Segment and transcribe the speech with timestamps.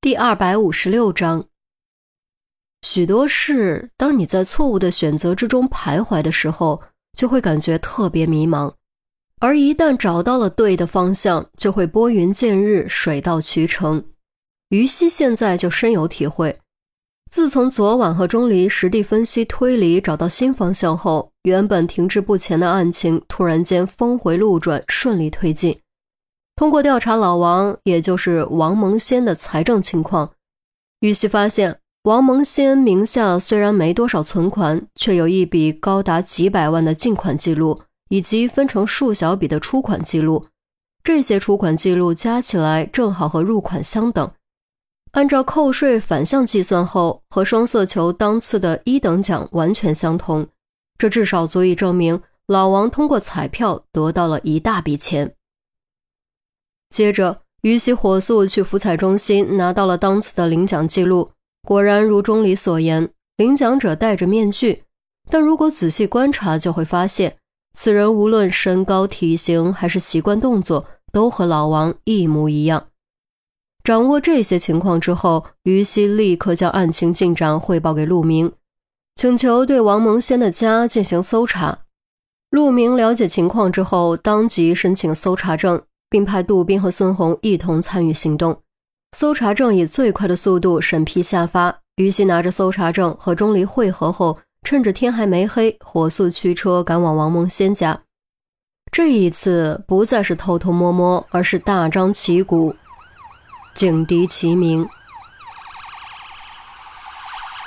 [0.00, 1.46] 第二百五十六章，
[2.82, 6.80] 许多事，当你在错误的选择之中徘徊的时候，
[7.16, 8.72] 就会感觉特别迷茫；
[9.40, 14.04] 而一旦找到了对的方向，就会拨云见日，水到渠成。
[14.68, 16.60] 于西现在就深有体会。
[17.32, 25.80] 自从昨晚和钟离实地分析推理，找到新方向后，原本停滞不前的案情突然间峰回路转，顺利推进。
[26.56, 30.32] 通过调查老王，也就是王蒙先的财政情况，
[31.00, 40.46] 玉溪发现王蒙先名下虽然没多少存款，却有一笔高达几百万的进款记录，以及分成数小笔的出款记录。
[41.04, 44.32] 这些出款记录加起来正好和入款相等，
[45.12, 50.48] 按照扣税反向计算后，和双色球当次的一等奖完全相同。
[50.96, 55.35] 这至少足以证明老王通过彩票得到了一大笔钱。
[56.90, 61.30] 接着，于西火速去福彩中心拿到了当次的领奖记录。
[61.66, 64.84] 果然如钟离所言，领奖者戴着面具，
[65.28, 67.36] 但如果仔细观察，就会发现
[67.74, 72.86] 此人无论身高、体型还是习惯动作，都和老王一模一样。
[73.82, 78.52] 掌握这些情况之后，于西立刻将案情进展汇报给陆明，
[79.16, 81.80] 请求对王蒙先的家进行搜查。
[82.50, 85.82] 陆明了解情况之后，当即申请搜查证。
[86.08, 88.62] 并派杜宾和孙红一同参与行动，
[89.12, 91.78] 搜查证以最快的速度审批下发。
[91.96, 98.02] 于西拿着搜查证和钟离会合后，趁着天还没黑，火速驱车赶往王梦仙家。
[98.92, 102.74] 这一次不再是偷偷摸摸，而是大张旗鼓，
[103.74, 104.86] 警笛齐鸣。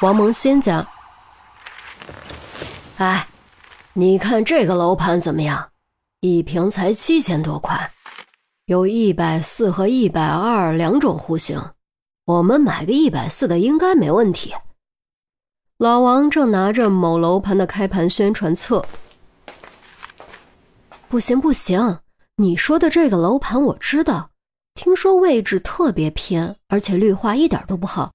[0.02, 0.88] 王蒙仙家，
[2.98, 3.28] 哎，
[3.94, 5.70] 你看这个楼盘怎么样？
[6.22, 7.92] 一平才七千多块。
[8.70, 11.60] 有一百四和一百二两种户型，
[12.26, 14.54] 我们买个一百四的应该没问题。
[15.80, 18.86] 老王正拿着某楼盘的开盘宣传册。
[21.08, 21.98] 不行不行，
[22.36, 24.30] 你说的这个楼盘我知道，
[24.76, 28.12] 听说位置特别偏，而且绿化一点都不好，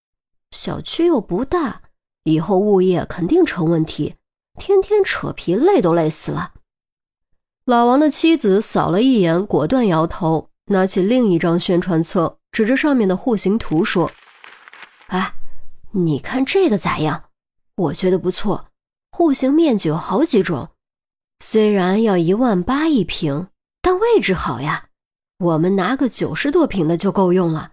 [0.52, 1.82] 小区又不大，
[2.22, 4.14] 以后物业肯定成问题，
[4.60, 6.52] 天天扯皮累都累死了。
[7.66, 14.10] 老王的妻子扫了一眼，果断摇头，拿起另一张宣传册，指着上面的户型图说
[15.08, 15.32] ：“哎，
[15.92, 17.24] 你看这个咋样？
[17.76, 18.66] 我觉得不错。
[19.12, 20.68] 户型面积有好几种，
[21.42, 23.48] 虽然要一万八一平，
[23.80, 24.88] 但位置好呀。
[25.38, 27.70] 我们拿个九十多平的就够用了。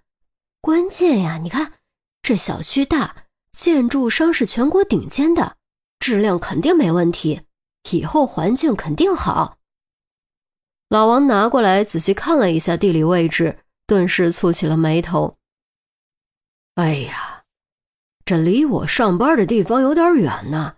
[0.61, 1.73] 关键呀，你看
[2.21, 3.13] 这小区大，
[3.51, 5.57] 建筑商是全国顶尖的，
[5.99, 7.41] 质量肯定没问题，
[7.91, 9.57] 以后环境肯定好。”
[10.91, 13.57] 老王拿过来仔细看了一下地理位置，
[13.87, 15.33] 顿时蹙起了眉头。
[16.75, 17.43] 哎呀，
[18.25, 20.75] 这离我上班的地方有点远呢。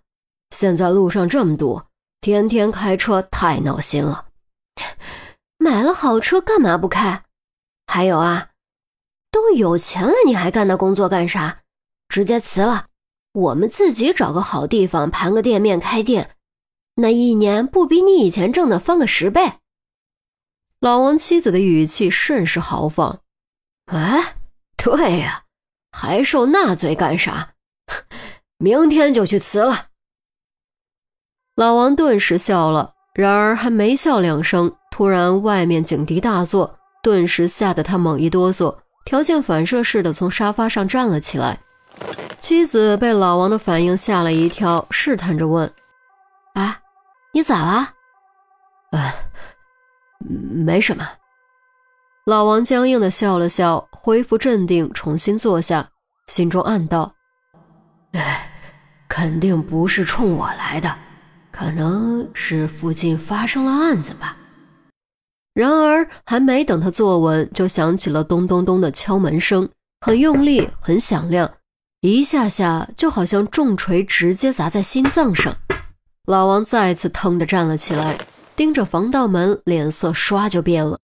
[0.52, 1.82] 现在路上这么堵，
[2.22, 4.28] 天天开车太闹心了。
[5.58, 7.24] 买了好车干嘛不开？
[7.88, 8.52] 还有啊，
[9.32, 11.62] 都有钱了，你还干那工作干啥？
[12.08, 12.86] 直接辞了，
[13.32, 16.36] 我们自己找个好地方盘个店面开店，
[16.98, 19.54] 那一年不比你以前挣的翻个十倍？
[20.84, 23.22] 老王妻子的语气甚是豪放。
[23.86, 24.36] 哎，
[24.76, 25.44] 对呀，
[25.94, 27.54] 还受那罪干啥？
[28.58, 29.86] 明天就去辞了。
[31.56, 41.58] 老王顿时笑了，然而还没笑两声，突然外面警笛大作，顿时吓得他猛一哆嗦，条件反射似的从沙发上站了起来。
[42.42, 45.74] 妻子被老王的反应吓了一跳，试探着问
[46.56, 46.82] ：“哎，
[47.32, 47.94] 你咋了
[48.92, 49.16] ？”“哎。”
[50.30, 51.08] 没什么，
[52.26, 55.90] 老王僵硬的笑了笑，恢复镇定，重新坐下，
[56.28, 57.14] 心中暗道
[58.14, 58.52] ：“哎，
[59.10, 60.96] 肯定不是冲我来的，
[61.52, 64.38] 可能是附近发生了案子吧。”
[65.54, 69.70] 然而还没等他坐稳，就响起了咚咚咚的敲门声，
[70.02, 71.52] 很用力，很响亮，
[72.02, 75.56] 一下下就好像重锤直接砸在心脏上。
[76.26, 78.18] 老王再次腾地站了起来。
[78.56, 81.00] 盯着防盗门，脸色唰就变了。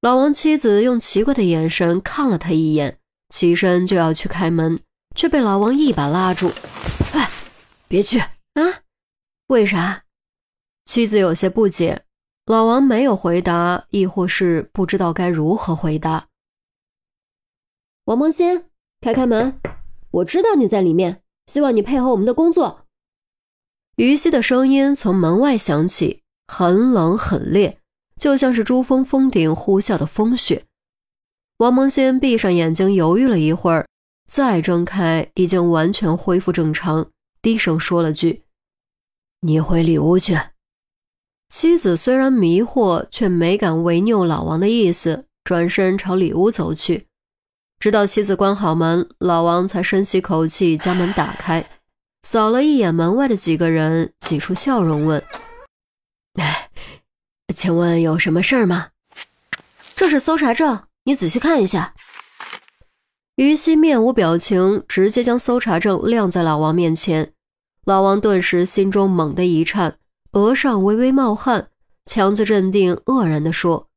[0.00, 4.80] 老王妻子用奇怪的眼神看了他一眼，起身就要去开门，
[5.14, 6.52] 却被老王一把拉住
[7.12, 7.28] ：“哎，
[7.88, 8.28] 别去啊！
[9.48, 10.04] 为啥？”
[10.86, 12.04] 妻子有些不解。
[12.46, 16.28] 老王没有回答，亦或是不知道该如何回答。
[18.04, 18.64] 王梦欣，
[19.02, 19.60] 开开门，
[20.10, 22.86] 我知道你在里面，希望你配合我们的工作。
[23.98, 27.78] 于西的声音从门外响起，很冷很冽，
[28.16, 30.64] 就像是珠峰峰顶呼啸的风雪。
[31.56, 33.88] 王蒙先闭上眼睛，犹豫了一会儿，
[34.30, 37.10] 再睁开，已经完全恢复正常，
[37.42, 38.44] 低声说了句
[39.42, 40.38] ：“你回里屋去。”
[41.52, 47.08] 妻子虽然迷惑，却没敢违拗老王的意思，转身朝里屋走去。
[47.80, 51.68] 直到妻子关好门，老王才深吸口气，将门打开，
[52.30, 55.24] 扫了一眼门外的几个人，挤出笑容问
[56.38, 56.68] ：“哎，
[57.56, 58.88] 请问有什么事儿吗？”
[59.96, 60.84] 这是搜查证。
[61.04, 61.94] 你仔细看一下，
[63.36, 67.32] 于西面无表情，直接将搜查证亮在老王面前。
[67.86, 69.98] 老王顿时心中猛地一颤，
[70.32, 71.70] 额上微微冒汗，
[72.04, 73.88] 强自镇定，愕然地说：“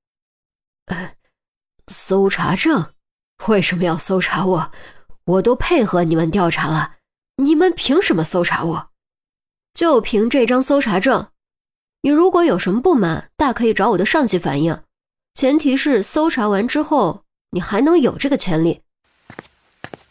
[1.92, 2.94] 搜查证？
[3.48, 4.72] 为什么要搜查我？
[5.26, 6.96] 我都配合你们调查了，
[7.38, 8.90] 你们凭什么搜查我？
[9.74, 11.28] 就凭这张搜查证，
[12.02, 14.80] 你如果有什么不满，大可以找我的上级反映。”
[15.34, 18.82] 前提是搜查完之后，你还能有这个权利。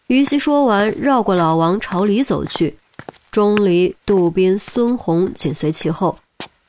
[0.06, 2.78] 于西说完，绕过老王朝里走去，
[3.30, 6.18] 钟离、杜宾、孙红紧随其后。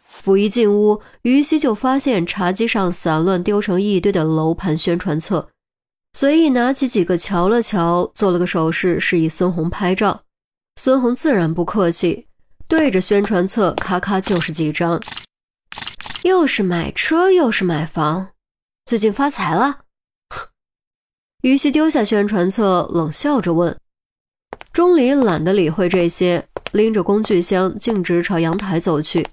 [0.07, 5.49] 甫一进屋，于西就发现茶几上散乱丢成一堆的楼盘宣传册，
[6.13, 10.21] 随意拿起几个瞧了瞧，做了个手势示意孙红拍照。
[10.83, 12.25] 孙红自然不客气，
[12.67, 14.99] 对着宣传册咔咔就是几张，
[16.23, 18.29] 又是买车，又是买房。
[18.85, 19.81] 最近发财了，
[21.43, 23.77] 于西丢下宣传册，冷笑着问
[24.73, 29.27] ：“钟离懒得理会这些，拎着工具箱径直朝阳台走去。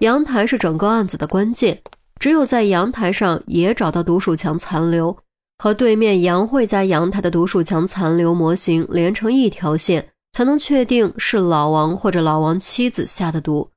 [0.00, 1.80] 阳台是整个案子的关键，
[2.18, 5.16] 只有在阳台上也找到毒鼠强残留，
[5.58, 13.70] 和对面杨慧家阳台的毒鼠强残留模型连成一条线，才能确定是老王或者老王妻子下的毒。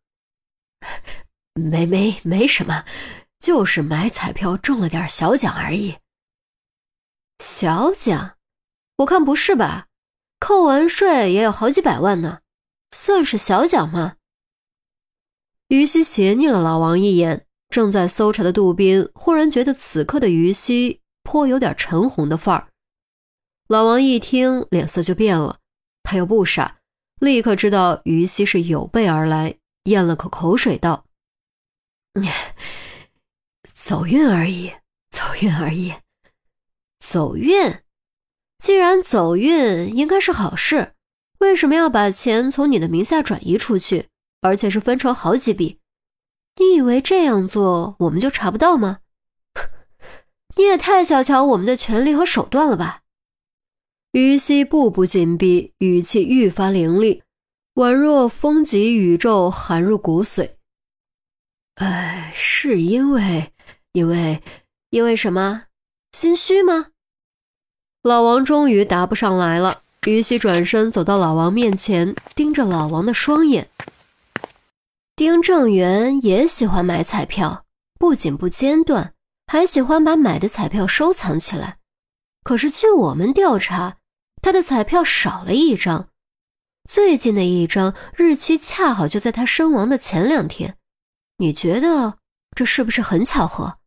[1.54, 2.86] 没没没什么。”
[3.44, 5.98] 就是买彩票中了点小奖而已。
[7.40, 8.38] 小奖？
[9.00, 9.88] 我看不是吧？
[10.40, 12.40] 扣完税也有好几百万呢，
[12.92, 14.16] 算是小奖吗？
[15.68, 22.70] 于西斜睨了老王一眼，正在搜查的杜宾忽然觉得此刻的于西颇有点陈红的范儿。
[23.68, 25.60] 老王一听，脸色就变了。
[26.04, 26.80] 他又不傻，
[27.20, 29.56] 立刻知道于西是有备而来，
[29.86, 31.06] 咽了口口水道
[33.74, 34.74] ：“走运而已，
[35.10, 35.96] 走运而已，
[37.00, 37.80] 走运。
[38.60, 40.94] 既然走运，应该是好事。
[41.40, 44.08] 为什么要把钱从你的名下转移出去，
[44.42, 45.80] 而且是分成好几笔？
[46.58, 49.00] 你以为这样做我们就查不到吗？
[50.56, 53.03] 你也太小瞧我们的权利和手段了吧！
[54.14, 57.24] 于西步步紧逼，语气愈发凌厉，
[57.74, 60.52] 宛若风急宇宙，寒入骨髓。
[61.76, 63.52] 哎，是因为。
[63.94, 64.44] 因为，
[64.92, 65.64] 因为什么？
[66.12, 66.90] 心虚吗？
[68.04, 69.82] 老王终于答不上来了。
[70.06, 73.68] 于西转身走到老王面前，盯着老王的双眼。
[75.16, 77.66] 丁正元也喜欢买彩票，
[77.98, 79.16] 不仅不间断，
[79.48, 81.80] 还喜欢把买的彩票收藏起来。
[82.44, 83.98] 可是据我们调查，
[84.44, 86.10] 他的彩票少了一张，
[86.88, 90.78] 最近的一张日期恰好就在他身亡的前两天。
[91.38, 92.20] 你觉得
[92.54, 93.78] 这是不是很巧合？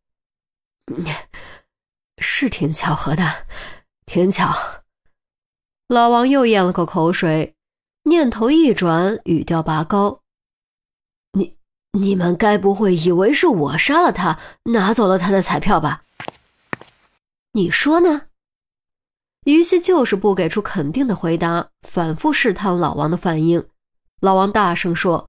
[2.19, 3.47] 是挺巧合的，
[4.07, 4.83] 挺巧。
[5.89, 7.55] 老王又咽了口口水，
[8.05, 10.23] 念头一转，语调拔高
[11.33, 11.59] ：“你
[11.93, 16.03] 你们该不会以为是我杀了他，拿走了他的彩票吧？
[17.53, 18.26] 你说呢？”
[19.47, 23.65] 于西就是不给出肯定的回答，反复试探老王的反应。
[24.21, 25.29] 老王大声说：“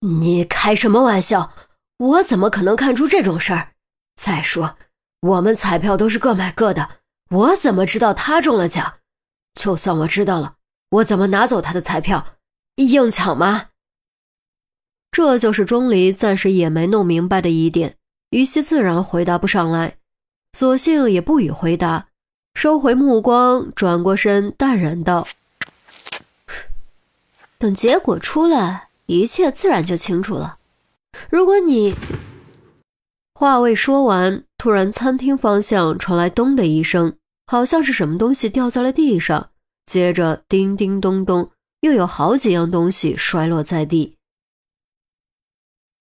[0.00, 1.52] 你开什么玩笑？
[1.98, 3.72] 我怎么可能看出这种事儿？”
[4.16, 4.78] 再说，
[5.20, 6.88] 我们彩票都是各买各的，
[7.28, 8.94] 我怎么知道他中了奖？
[9.52, 10.54] 就算我知道了，
[10.88, 12.38] 我怎么拿走他的彩票？
[12.76, 13.66] 硬抢吗？
[15.10, 17.96] 这就是钟离暂时也没弄明白的疑点。
[18.30, 19.98] 于西自然回答不上来，
[20.54, 22.07] 索性也不予回答，
[22.58, 25.28] 收回目光，转过身，淡然道
[27.56, 30.58] ：“等结果出来，一切自然就清楚了。
[31.30, 31.94] 如果你……”
[33.32, 37.14] 话未说完，突然餐厅方向传来“咚”的一声，
[37.46, 39.50] 好像是什么东西掉在了地上。
[39.86, 44.16] 接着，叮叮咚咚，又有好几样东西摔落在地。